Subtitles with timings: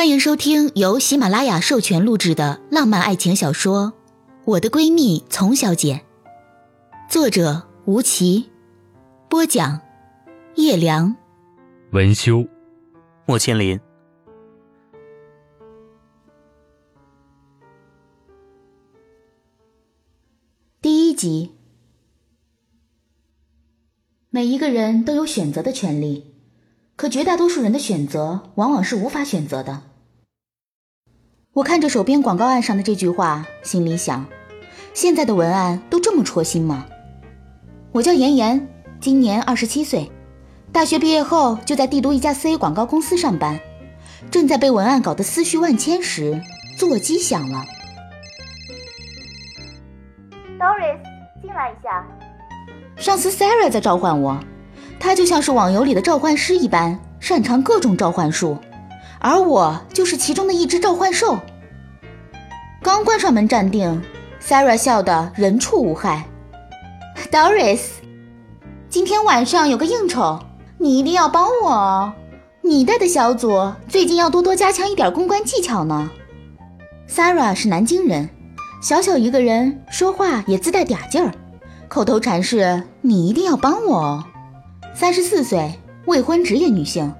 [0.00, 3.88] 欢迎收听由喜马拉雅授权录制的浪漫爱情小说
[4.46, 6.00] 《我的闺蜜丛小姐》，
[7.12, 8.48] 作者吴奇，
[9.28, 9.78] 播讲
[10.54, 11.14] 叶良，
[11.90, 12.46] 文修，
[13.26, 13.78] 莫千林。
[20.80, 21.50] 第一集。
[24.30, 26.32] 每一个人都有选择的权利，
[26.96, 29.82] 可绝大多数人的选择往往是无法选择的。
[31.52, 34.24] 我看着手边广告案上的这句话，心里想：
[34.94, 36.86] 现在的文案都这么戳心吗？
[37.90, 38.68] 我叫妍妍，
[39.00, 40.08] 今年二十七岁，
[40.70, 43.58] 大学毕业后就在帝都一家四 A 广告公司上班。
[44.30, 46.40] 正在被文案搞得思绪万千时，
[46.76, 47.64] 座机响了。
[50.56, 51.00] Doris，
[51.42, 52.06] 进来一下。
[52.96, 54.38] 上司 Sarah 在召唤我，
[55.00, 58.56] 她就像是网游里的召唤师一般，擅长各种召唤术，
[59.20, 61.38] 而我就是其中的一只召唤兽。
[62.82, 64.02] 刚关上门站定
[64.42, 66.24] ，Sarah 笑得人畜无害。
[67.30, 67.80] Doris，
[68.88, 70.40] 今天晚上有个应酬，
[70.78, 72.12] 你一定要帮我哦。
[72.62, 76.10] 你带的小组最近要多多加强一点公关技巧呢。
[77.08, 78.28] Sarah 是南京人，
[78.82, 81.32] 小小一个人，说话也自带嗲劲儿。
[81.88, 84.24] 口头禅是“你一定要帮我哦”。
[84.94, 87.12] 三十四岁，未婚职业女性，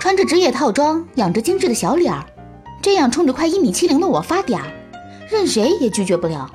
[0.00, 2.24] 穿着职业套装，养着精致的小脸儿，
[2.80, 4.60] 这样冲着快一米七零的我发嗲，
[5.28, 6.50] 任谁也拒绝不了。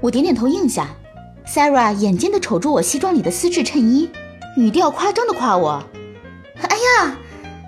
[0.00, 0.88] 我点点头应下。
[1.46, 4.08] Sarah 眼尖地瞅住我西装里的丝质衬衣，
[4.56, 5.82] 语调夸张地夸我
[6.62, 7.16] ：“哎呀，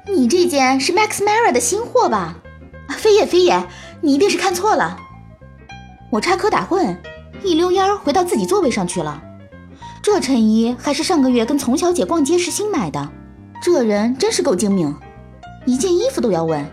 [0.07, 2.37] 你这件是 Max Mara 的新货吧？”
[2.91, 3.67] 飞也飞也，
[4.01, 4.99] 你一定是看错了。
[6.11, 6.97] 我插科打诨。
[7.43, 9.21] 一溜烟儿回到自己座位上去了。
[10.01, 13.11] 这衬衣还是上个月跟丛小姐逛街时新买的。
[13.65, 14.93] 这人真是够精明，
[15.67, 16.69] 一件衣服都要问。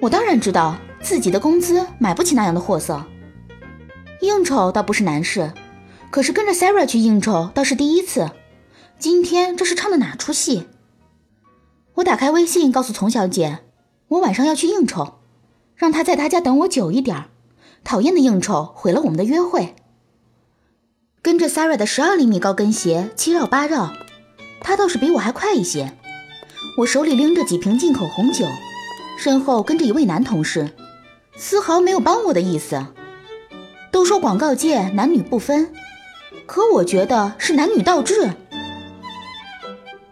[0.00, 3.04] 我当然知道自己的工资买不起那样的货色。
[4.20, 5.52] 应酬倒不是难事，
[6.12, 8.30] 可是跟着 Sarah 去应酬倒是第一次。
[8.96, 10.68] 今天这是唱的哪出戏？
[11.94, 13.58] 我打开微信告诉丛小姐，
[14.06, 15.14] 我晚上要去应酬，
[15.74, 17.24] 让她在她家等我久一点。
[17.82, 19.74] 讨厌的应酬毁了我们的约会。
[21.22, 23.92] 跟着 Sarah 的十二厘米高跟鞋七绕八绕，
[24.60, 25.92] 他倒是比我还快一些。
[26.78, 28.44] 我手里拎着几瓶进口红酒，
[29.18, 30.70] 身后跟着一位男同事，
[31.36, 32.86] 丝毫没有帮我的意思。
[33.90, 35.72] 都说广告界男女不分，
[36.46, 38.32] 可我觉得是男女倒置。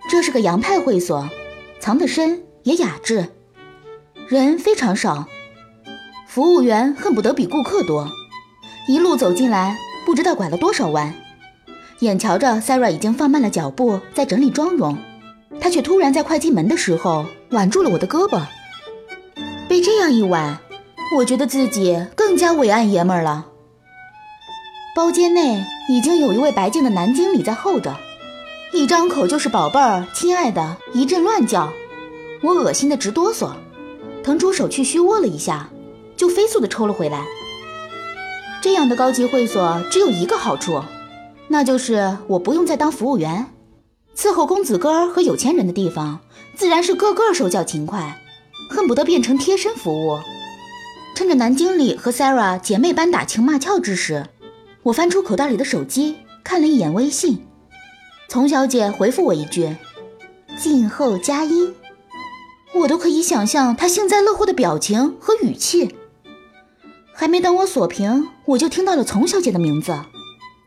[0.08, 1.28] 这是个洋派会所，
[1.78, 3.28] 藏得深也雅致，
[4.28, 5.26] 人非常少。
[6.26, 8.08] 服务员恨不得比顾客多，
[8.88, 11.14] 一路走进来，不知道拐了多少弯。
[12.00, 14.96] 眼瞧着 Sara 已经放慢了脚步，在整理妆容，
[15.60, 18.42] 她却突然在快进门的时候挽住了我的胳膊。
[19.68, 20.58] 被这样一挽，
[21.16, 23.46] 我觉得自己更加伟岸爷们儿了。
[24.94, 27.96] 包间内已经有一位白净的男经理在候着，
[28.72, 31.72] 一张口就是“宝贝儿”“亲爱的”，一阵乱叫，
[32.42, 33.50] 我恶心的直哆嗦，
[34.22, 35.70] 腾出手去虚握了一下。
[36.16, 37.26] 就飞速的抽了回来。
[38.62, 40.82] 这样的高级会所只有一个好处，
[41.48, 43.46] 那就是我不用再当服务员。
[44.16, 46.20] 伺候公子哥和有钱人的地方，
[46.54, 48.22] 自然是个个手脚勤快，
[48.70, 50.18] 恨不得变成贴身服务。
[51.14, 54.26] 趁着男经理和 Sarah 姐妹般打情骂俏之时，
[54.82, 57.46] 我翻出口袋里的手机，看了一眼微信，
[58.28, 59.76] 丛小姐回复我一句
[60.58, 61.74] ：“静候佳音。”
[62.74, 65.94] 我都可以想象她幸灾乐祸的表情和语气。
[67.14, 69.94] 还没等我锁屏，我就听到了丛小姐的名字。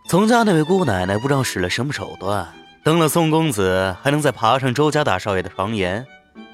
[0.09, 2.47] 丛家那位姑奶奶不知道使了什么手段，
[2.83, 6.03] 登了宋公子，还能再爬上周家大少爷的床沿，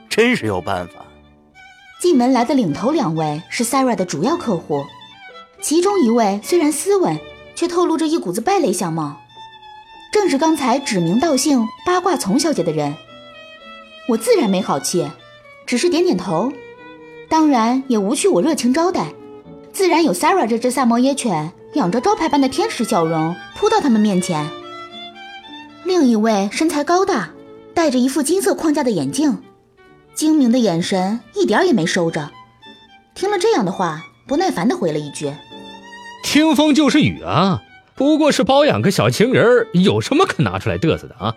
[0.10, 0.96] 真是有办法。
[2.02, 4.84] 进门来的领头两位是 Sara 的主要客户，
[5.62, 7.18] 其中一位虽然斯文，
[7.56, 9.22] 却透露着一股子败类相貌，
[10.12, 12.94] 正是刚才指名道姓八卦丛小姐的人。
[14.10, 15.10] 我自然没好气，
[15.66, 16.51] 只是点点头，
[17.30, 19.13] 当然也无需我热情招待。
[19.72, 24.50] 自然有 Sara 这只萨摩耶犬，养着招牌般的天使笑容，扑到他们面前。
[25.83, 27.31] 另一位身材高大，
[27.74, 29.44] 戴着一副金色框架的眼镜，
[30.13, 32.31] 精明的眼神一点也没收着。
[33.13, 35.33] 听了这样的话，不耐烦地回了一句
[36.24, 37.62] ：“听风就是雨啊，
[37.94, 41.36] 不过是包养个小情人，有什么可拿出来嘚瑟的啊？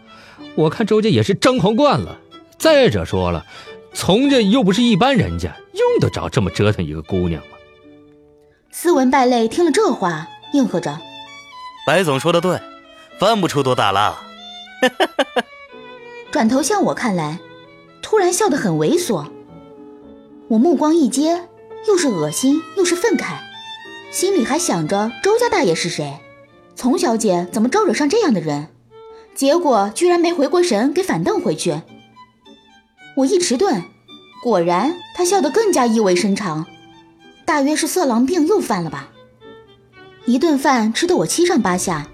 [0.54, 2.20] 我看周家也是张狂惯了。
[2.58, 3.44] 再者说了，
[3.92, 7.48] 从家又不是一般人家，用得着这么折腾一个姑娘吗？”
[8.80, 11.00] 斯文败类听了这话，应和着
[11.84, 12.60] ：“白总说的对，
[13.18, 14.16] 翻不出多大浪。”
[16.30, 17.40] 转头向我看来，
[18.02, 19.26] 突然笑得很猥琐。
[20.46, 21.48] 我目光一接，
[21.88, 23.38] 又是恶心又是愤慨，
[24.12, 26.20] 心里还想着周家大爷是谁，
[26.76, 28.68] 丛小姐怎么招惹上这样的人，
[29.34, 31.82] 结果居然没回过神，给反瞪回去。
[33.16, 33.82] 我一迟钝，
[34.40, 36.64] 果然他笑得更加意味深长，
[37.48, 39.08] 大约是色狼病又犯了吧。
[40.26, 42.06] 一顿饭吃得我七上八下，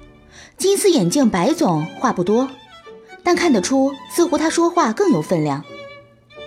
[0.57, 2.49] 金丝眼镜白总话不多，
[3.25, 5.65] 但看得出似乎他说话更有分量。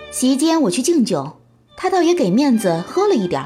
[0.10, 1.42] 席间我去敬酒。
[1.75, 3.45] 他倒也给面子喝了一点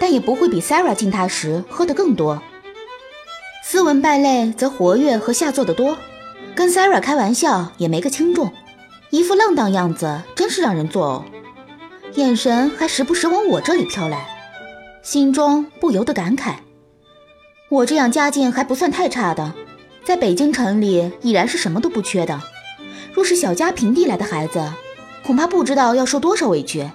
[0.00, 2.42] 但也不会比 Sarah 敬他时喝得更多。
[3.62, 5.98] 斯文败类则活跃和下作的多，
[6.54, 8.50] 跟 Sarah 开玩笑也没个轻重，
[9.10, 12.18] 一副浪荡样子，真是让人作呕。
[12.18, 14.26] 眼神还时不时往我这里飘来，
[15.02, 16.56] 心中不由得感慨：
[17.70, 19.54] 我这样家境还不算太差的，
[20.04, 22.40] 在北京城里已然是什么都不缺的。
[23.12, 24.72] 若是小家平地来的孩子，
[25.24, 26.90] 恐怕不知道要受多少委屈。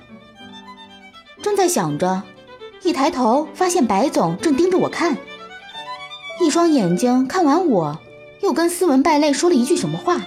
[1.41, 2.21] 正在想着，
[2.83, 5.17] 一抬头发现白总正盯着我看，
[6.41, 7.99] 一双眼睛看完我，
[8.41, 10.21] 又跟斯文败类说了一句什么话，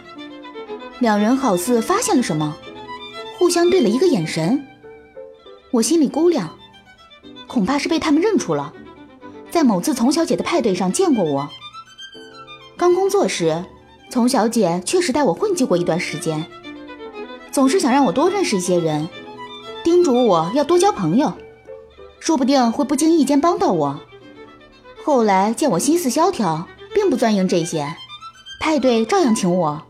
[0.98, 2.56] 两人好似发现了什么，
[3.38, 4.66] 互相对了一个眼神。
[5.70, 6.56] 我心里估量，
[7.56, 8.74] 恐怕是被他们认出了，
[9.50, 11.48] 在某次丛小姐的派对上见过我。
[12.76, 13.64] 刚工作时，
[14.10, 16.44] 丛小姐确实带我混迹过一段时间，
[17.50, 19.08] 总是想让我多认识一些人。
[19.82, 21.32] 叮嘱我要多交朋友，
[22.20, 24.00] 说不定会不经意间帮到我。
[25.02, 27.96] 后来见我心思萧条，并不钻营这些，
[28.60, 29.82] 派对照样请我，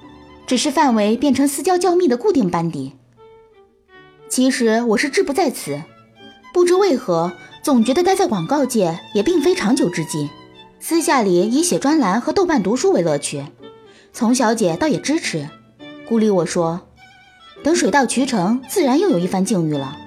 [0.46, 2.92] 只是范围变成私交较密的固定班底。
[4.28, 5.82] 其实我是志不在此，
[6.54, 7.32] 不知为何
[7.66, 10.30] 总觉得待在广告界也并非长久之计，
[10.78, 13.44] 私下里以写专栏和豆瓣读书为乐趣。
[14.12, 15.48] 丛小姐倒也支持，
[16.06, 16.82] 鼓励我说。
[17.64, 19.98] 等水到渠成，自然又有一番境遇了。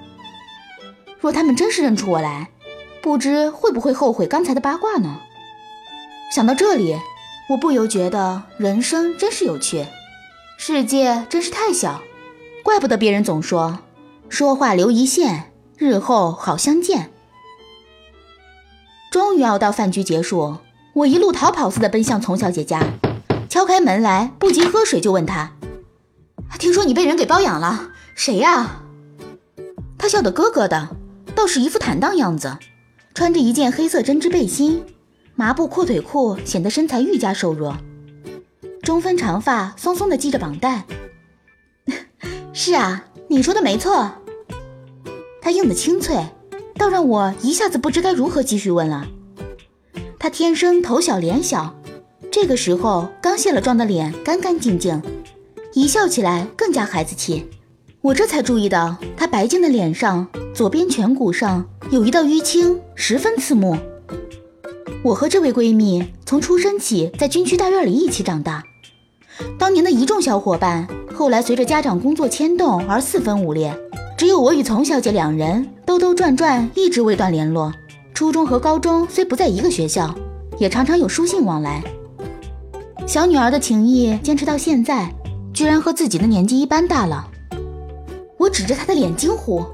[1.20, 2.48] 若他们真是认出我来，
[3.02, 5.20] 不知会不会后悔刚才的八卦呢？
[6.34, 6.96] 想到这里，
[7.50, 9.84] 我不由觉得人生真是有趣，
[10.56, 12.00] 世界真是太小，
[12.62, 13.80] 怪不得别人总说
[14.30, 17.10] 说话留一线，日后好相见。
[19.10, 20.58] 终于熬到饭局结束，
[20.94, 22.80] 我一路逃跑似的奔向丛小姐家，
[23.48, 25.52] 敲开门来，不及喝水就问她。
[26.60, 28.82] 听说你被人给包养了，谁呀？
[29.98, 30.96] 他笑得咯咯的，
[31.34, 32.56] 倒是一副坦荡样子，
[33.12, 34.84] 穿着一件黑色针织背心，
[35.34, 37.76] 麻布阔腿裤，显得身材愈加瘦弱。
[38.84, 40.84] 中分长发松松的系着绑带。
[42.54, 44.08] 是啊，你说的没错。
[45.42, 46.24] 他应得清脆，
[46.76, 49.06] 倒让我一下子不知该如何继续问了。
[50.18, 51.74] 他天生头小脸小，
[52.30, 55.02] 这个时候刚卸了妆的脸干干净净。
[55.72, 57.46] 一笑起来更加孩子气，
[58.00, 63.76] 我这才注意到她白净的脸上左边颧骨上有一道淤青，十分刺目。
[65.02, 68.64] 我和这位闺蜜从出生起在军区大院里一起长大，
[69.58, 73.74] 当年的一众小伙伴后来随着家长工作牵动而四分五裂，
[74.20, 77.72] 只有我与丛小姐两人兜兜转转一直未断联络。
[78.12, 80.14] 初中和高中虽不在一个学校，
[80.58, 81.82] 也常常有书信往来。
[83.06, 85.10] 小女儿的情谊坚持到现在。
[85.54, 87.26] 居然和自己的年纪一般大了，
[88.36, 89.64] 我指着她的脸惊呼：“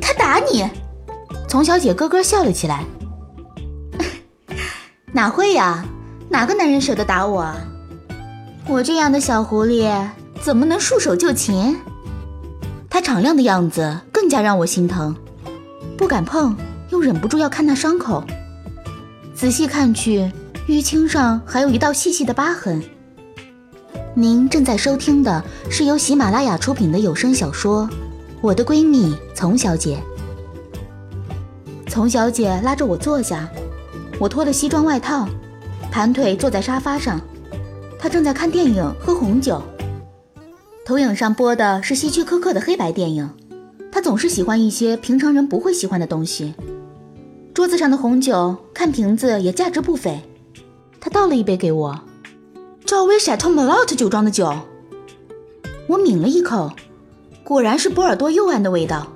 [0.00, 0.68] 他打你！”
[1.48, 2.84] 丛小姐咯咯笑了起来
[5.14, 5.84] ：“哪会呀？
[6.28, 7.54] 哪个男人舍得打我？
[8.66, 9.88] 我这样的小狐狸
[10.42, 11.76] 怎么能束手就擒？”
[12.96, 15.14] 她敞亮的样子更加让我心疼，
[15.98, 16.56] 不敢碰，
[16.88, 18.24] 又忍不住要看那伤口。
[19.34, 20.32] 仔细看去，
[20.66, 22.82] 淤青上还有一道细细的疤痕。
[24.14, 27.82] 您正在收听的是由喜马拉雅出品的有声小说
[28.40, 30.02] 《我的闺蜜丛小姐》。
[31.90, 33.46] 丛小姐拉着我坐下，
[34.18, 35.28] 我脱了西装外套，
[35.90, 37.20] 盘腿坐在沙发上。
[37.98, 39.62] 她正在看电影，喝红酒。
[40.86, 43.28] 投影上播的是希区柯克的黑白电影，
[43.90, 46.54] 他总是喜欢一些平常人不会喜欢的东西。
[47.52, 50.22] 桌子上的红酒，看瓶子也价值不菲。
[51.00, 52.00] 他倒了一杯给我。
[52.84, 54.54] 赵薇 c h a t e a u m e l o t 酒庄的酒，
[55.88, 56.70] 我抿了一口，
[57.42, 59.08] 果然是波尔多右岸的味道。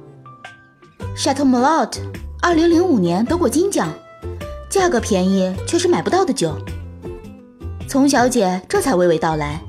[1.15, 2.00] c h a t e a u m e l o t
[2.43, 3.89] 二零零五年得过金奖，
[4.69, 6.53] 价格便宜却是买不到的酒。
[7.87, 9.62] 丛小姐这才娓娓道来，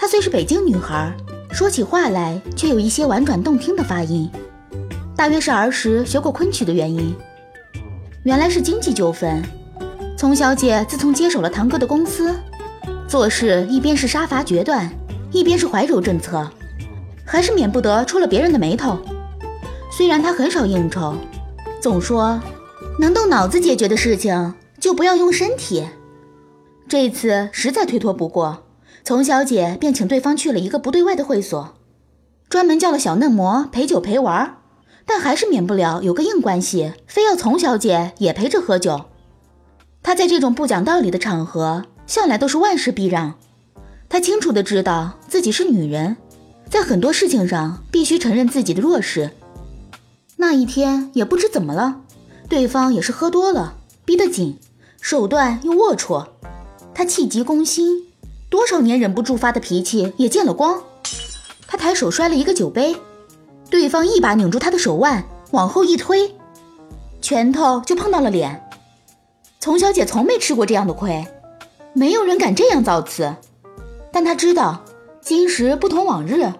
[0.00, 1.12] 她虽是北京女孩，
[1.50, 4.30] 说起话来却有一些婉转动听的发音，
[5.16, 7.12] 大约是儿时学过昆曲的原因。
[8.22, 9.42] 原来是经济纠纷，
[10.16, 12.32] 丛小姐自从接手了堂哥的公司。
[13.08, 14.88] 做事一边是杀伐决断，
[15.32, 16.48] 一边是怀柔政策，
[17.24, 18.98] 还是免不得出了别人的眉头。
[19.90, 21.16] 虽然他很少应酬，
[21.80, 22.40] 总说
[23.00, 25.84] 能动脑子解决的事情就不要用身体。
[26.86, 28.62] 这次实在推脱不过，
[29.08, 31.74] 丛小姐便请对方去了一个不对外的会所，
[32.50, 34.58] 专门叫了小嫩模陪酒陪玩，
[35.06, 39.06] 但还是免不了有个硬关系，非要丛小姐也陪着喝酒。
[40.02, 43.36] 她在这种不讲道理的场合，向来都是万事避让。
[44.10, 46.18] 她清楚的知道自己是女人，
[46.68, 49.30] 在很多事情上必须承认自己的弱势。
[50.36, 52.02] 那一天也不知怎么了，
[52.46, 53.72] 对方也是喝多了，
[54.04, 54.58] 逼得紧，
[55.00, 56.26] 手段又龌龊。
[56.92, 58.07] 他气急攻心，
[58.50, 60.82] 多少年忍不住发的脾气也见了光。
[61.66, 62.96] 他抬手摔了一个酒杯，
[63.70, 66.34] 对方一把拧住他的手腕，往后一推，
[67.20, 68.68] 拳头就碰到了脸。
[69.60, 71.26] 丛小姐从没吃过这样的亏，
[71.92, 73.36] 没有人敢这样造次。
[74.12, 74.84] 但她知道
[75.20, 76.52] 今时不同往日，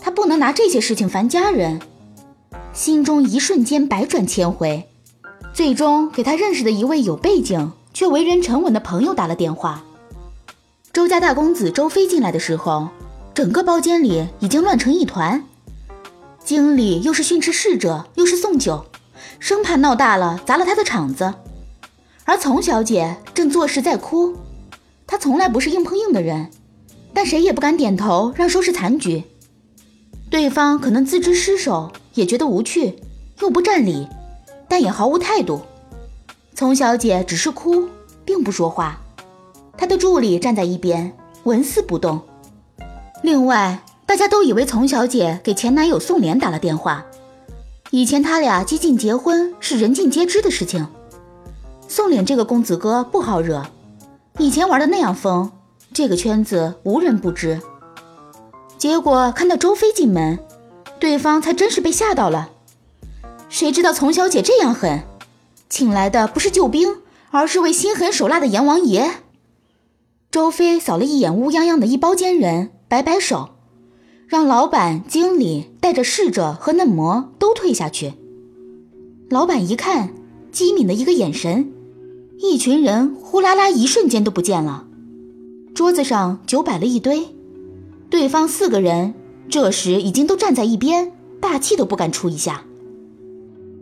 [0.00, 1.80] 她不能拿这些事情烦家人。
[2.72, 4.88] 心中一瞬间百转千回，
[5.52, 7.72] 最终给她认识的一位有背景。
[7.94, 9.84] 却为人沉稳的朋友打了电话。
[10.94, 12.88] 周家大公子周飞进来的时候，
[13.34, 15.44] 整个包间里已经乱成一团。
[16.44, 18.86] 经理又是训斥侍者，又是送酒，
[19.40, 21.34] 生怕闹大了砸了他的场子。
[22.24, 24.36] 而丛小姐正坐实在哭，
[25.04, 26.52] 她从来不是硬碰硬的人，
[27.12, 29.24] 但谁也不敢点头让收拾残局。
[30.30, 33.00] 对方可能自知失手，也觉得无趣，
[33.40, 34.06] 又不占理，
[34.68, 35.62] 但也毫无态度。
[36.54, 37.88] 丛小姐只是哭，
[38.24, 39.00] 并不说话。
[39.76, 42.20] 他的助理站在一边，纹丝不动。
[43.22, 47.04] 另外，大家都以为丛小姐给前男友宋濂打了电话。
[47.90, 50.86] 以前他俩接近结婚是人尽皆知的事情。
[51.88, 53.64] 宋濂这个公子哥不好惹，
[54.38, 55.50] 以前玩的那样疯，
[55.92, 57.60] 这个圈子无人不知。
[58.76, 60.38] 结果看到周飞进门，
[60.98, 62.50] 对方才真是被吓到了。
[63.48, 65.02] 谁知道丛小姐这样狠。
[65.70, 66.96] 请来的不是救兵，
[67.30, 69.10] 而是位心狠手辣的阎王爷。
[70.34, 73.50] 周飞扫了一眼乌泱泱的一包间人，摆摆手，
[74.26, 78.14] 让老板、经理带着侍者和嫩模都退下去。
[79.30, 80.12] 老板一看，
[80.50, 81.72] 机敏的一个眼神，
[82.40, 84.88] 一群人呼啦啦一瞬间都不见了。
[85.72, 87.28] 桌子上酒摆了一堆，
[88.10, 89.14] 对方四个人
[89.48, 92.64] 这时已经都站在一边，大气都不敢出一下。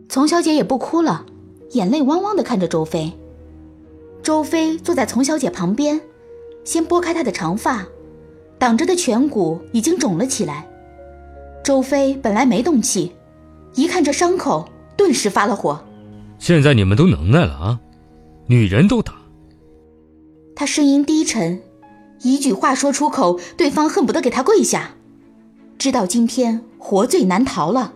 [0.07, 1.25] 丛小姐也不哭了。
[1.71, 3.15] 眼泪汪汪地看着周飞，
[4.23, 6.03] 周飞坐在丛小姐旁边，
[6.65, 7.87] 先拨开她的长发，
[8.59, 10.69] 挡着的颧骨已经肿了起来。
[11.65, 13.13] 周飞本来没动气，
[13.75, 15.85] 一看这伤口，顿时发了火。
[16.39, 17.81] 现在你们都能耐了啊，
[18.47, 19.15] 女人都打。
[20.57, 21.63] 他声音低沉，
[22.23, 24.97] 一句话说出口，对方恨不得给他跪下。
[25.79, 27.93] 知道今天活罪难逃了。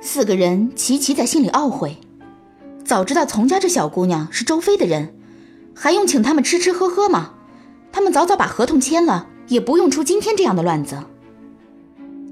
[0.00, 1.96] 四个人齐齐在心里懊悔。
[2.84, 5.14] 早知道从家这小姑娘是周飞的人，
[5.74, 7.32] 还用请他们吃吃喝喝吗？
[7.92, 10.98] 他们早早把合同签了，也不用出今天这样的乱子。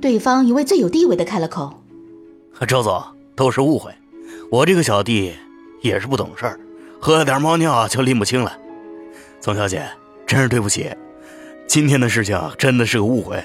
[0.01, 1.73] 对方一位最有地位的开了口
[2.67, 3.01] ：“周总，
[3.37, 3.93] 都是误会，
[4.51, 5.33] 我这个小弟
[5.81, 6.59] 也是不懂事儿，
[7.01, 8.59] 喝了点猫尿就拎不清了。
[9.41, 9.85] 总小姐，
[10.27, 10.91] 真是对不起，
[11.69, 13.41] 今天的事情真的是个误会，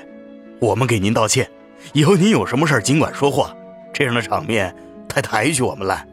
[0.60, 1.48] 我们给您道歉。
[1.94, 3.56] 以后您有什么事尽管说话，
[3.94, 4.76] 这样的场面
[5.08, 6.04] 太抬举我们了。”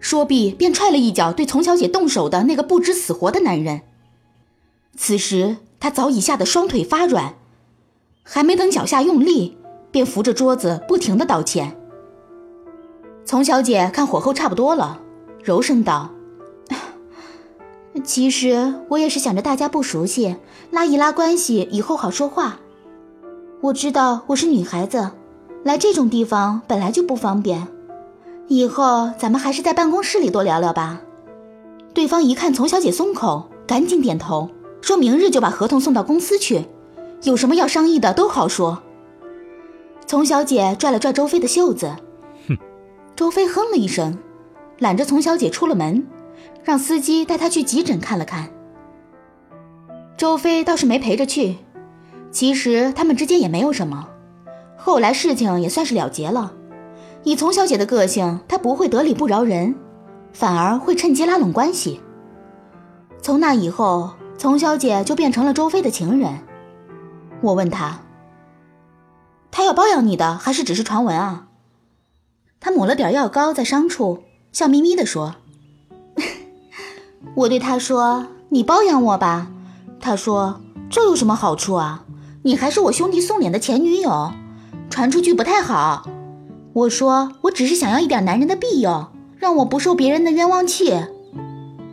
[0.00, 3.82] 说毕，便踹了一脚对丛小姐动手的那个不知死活的男人。
[4.96, 7.34] 此时他早已吓得双腿发软，
[8.22, 9.56] 还没等脚下用力，
[9.90, 11.76] 便扶着桌子不停的道歉。
[13.24, 15.00] 丛小姐看火候差不多了，
[15.44, 16.10] 柔声道
[18.02, 20.36] ：“其实我也是想着大家不熟悉，
[20.70, 22.58] 拉一拉关系，以后好说话。
[23.60, 25.10] 我知道我是女孩子，
[25.62, 27.68] 来这种地方本来就不方便。”
[28.50, 31.00] 以后咱们还是在办公室里多聊聊吧。
[31.94, 36.64] 对方一看丛小姐松口，赶紧点头，说明日就把合同送到公司去，
[37.22, 38.82] 有什么要商议的都好说。
[40.04, 41.94] 丛小姐拽了拽周飞的袖子，
[42.48, 42.58] 哼。
[43.14, 44.18] 周飞哼了一声，
[44.80, 46.04] 揽着丛小姐出了门，
[46.64, 48.50] 让司机带她去急诊看了看。
[50.16, 51.58] 周飞倒是没陪着去，
[52.32, 54.08] 其实他们之间也没有什么，
[54.76, 56.54] 后来事情也算是了结了。
[57.22, 59.74] 以丛小姐的个性，她不会得理不饶人，
[60.32, 62.00] 反而会趁机拉拢关系。
[63.20, 66.38] 从那以后，丛小姐就变成了周飞的情人。
[67.42, 68.00] 我问她
[69.50, 71.48] ：“他要包养你的，还是只是传闻啊？”
[72.58, 74.22] 他抹了点药膏在伤处，
[74.52, 75.36] 笑眯眯地说
[77.36, 79.48] ：“我对他说，你包养我吧。
[80.00, 82.04] 他说这有什么好处啊？
[82.42, 84.32] 你还是我兄弟宋脸的前女友，
[84.88, 86.08] 传出去不太好。”
[86.72, 90.94] 我说我只是想要一点男人的庇佑，让我不受别人的冤枉气。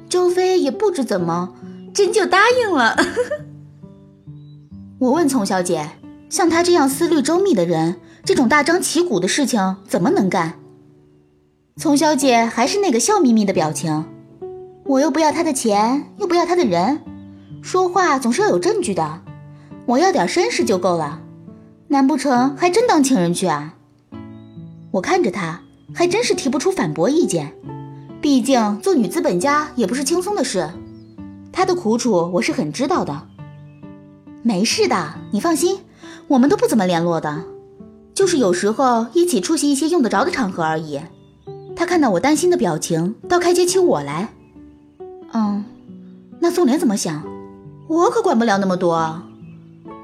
[0.08, 1.54] 周飞也不知怎么，
[1.94, 2.96] 真就答应了。
[5.00, 5.90] 我问丛小姐，
[6.30, 10.60] 像她这样思虑周密的人，这种大张旗鼓的事情怎么能干？
[11.76, 14.06] 丛小姐还是那个笑眯眯的表情。
[14.86, 17.02] 我又不要他的钱，又不要他的人，
[17.62, 19.22] 说话总是要有证据的。
[19.86, 21.22] 我要点绅士就够了，
[21.88, 23.74] 难不成还真当情人去啊？
[24.98, 25.62] 我看着他，
[25.94, 27.54] 还真是提不出反驳意见。
[28.20, 30.72] 毕竟做女资本家也不是轻松的事，
[31.52, 33.28] 他的苦楚我是很知道的。
[34.42, 35.80] 没事的，你放心，
[36.28, 37.44] 我们都不怎么联络的，
[38.16, 41.00] 就是有时候一起出席一些用得着的场合而已。
[41.76, 44.30] 他看到我担心的表情，倒开解起我来。
[45.32, 45.64] 嗯，
[46.40, 47.24] 那宋濂怎么想？
[47.88, 49.22] 我可管不了那么多。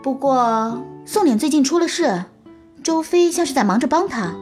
[0.04, 2.26] 不过宋濂最近出了事，
[2.84, 4.36] 周飞像是在忙着帮他，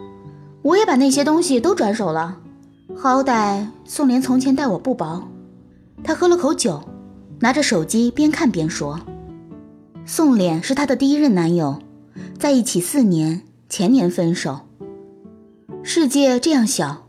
[0.62, 2.38] 我也把那些东西都转手了。
[2.96, 5.28] 好歹宋濂从前待我不薄。
[6.04, 6.84] 他喝了口酒，
[7.40, 9.00] 拿着手机边看边说
[10.06, 11.80] ：“宋濂是他的第一任男友，
[12.38, 14.62] 在一起四年，前年分手。
[15.84, 17.08] 世界这样小，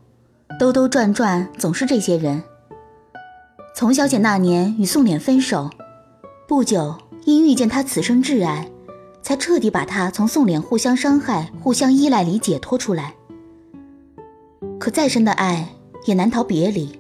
[0.59, 2.43] 兜兜转转总是这些人。”
[3.75, 5.71] 丛小姐那年与宋濂分手，
[6.47, 6.95] 不久
[7.25, 8.69] 因遇见他此生挚爱，
[9.23, 13.15] 才彻底把他从宋濂互相伤害、互相依赖里解脱出来。
[14.83, 16.99] 可再深的爱也难逃别离。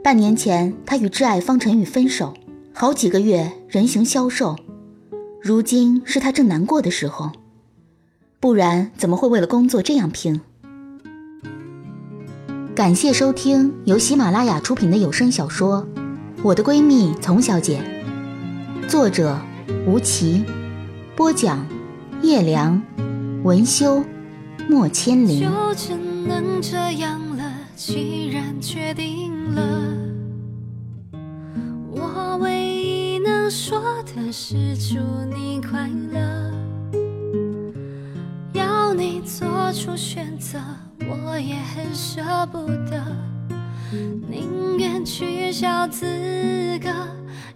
[0.00, 2.32] 半年前，他与挚爱方晨宇分手，
[2.72, 4.54] 好几个月人形消瘦，
[5.42, 7.32] 如今是他正难过的时候，
[8.38, 10.40] 不然怎么会为了工作这样拼？
[12.76, 15.84] 感谢收听由喜马拉雅出品的有声小说
[16.44, 17.82] 《我的闺蜜丛小姐》，
[18.88, 19.36] 作者
[19.84, 20.44] 吴奇，
[21.16, 21.66] 播讲
[22.22, 22.80] 叶良，
[23.42, 24.04] 文修
[24.68, 25.50] 莫千灵。
[26.26, 27.44] 能这样了，
[27.76, 29.62] 既然决定了，
[31.90, 34.98] 我唯一能说的是祝
[35.36, 36.50] 你快乐，
[38.54, 40.58] 要你做出选择。
[41.06, 43.04] 我也很舍不得，
[44.26, 46.06] 宁愿取消资
[46.82, 46.88] 格，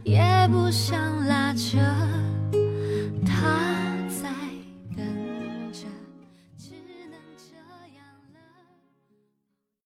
[0.04, 0.20] 也
[0.52, 1.78] 不想拉扯。
[3.24, 3.77] 他。